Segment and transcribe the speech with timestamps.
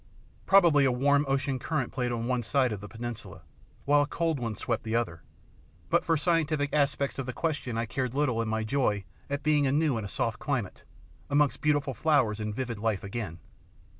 [0.47, 3.43] Probably a warm ocean current played on one side of the peninsula,
[3.85, 5.21] while a cold one swept the other,
[5.91, 9.67] but for scientific aspects of the question I cared little in my joy at being
[9.67, 10.83] anew in a soft climate,
[11.29, 13.37] amongst beautiful flowers and vivid life again.